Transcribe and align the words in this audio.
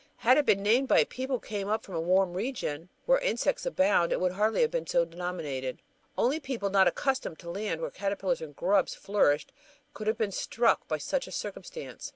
Had 0.25 0.39
it 0.39 0.47
been 0.47 0.63
named 0.63 0.87
by 0.87 1.03
people 1.03 1.35
who 1.35 1.41
came 1.41 1.69
up 1.69 1.83
from 1.83 1.93
a 1.93 2.01
warm 2.01 2.33
region 2.33 2.89
where 3.05 3.19
insects 3.19 3.67
abound, 3.67 4.11
it 4.11 4.19
would 4.19 4.31
hardly 4.31 4.61
have 4.61 4.71
been 4.71 4.87
so 4.87 5.05
denominated. 5.05 5.83
Only 6.17 6.39
people 6.39 6.71
not 6.71 6.87
accustomed 6.87 7.37
to 7.37 7.51
land 7.51 7.81
where 7.81 7.91
caterpillars 7.91 8.41
and 8.41 8.55
grubs 8.55 8.95
flourished 8.95 9.51
would 9.99 10.07
have 10.07 10.17
been 10.17 10.31
struck 10.31 10.87
by 10.87 10.97
such 10.97 11.27
a 11.27 11.31
circumstance. 11.31 12.09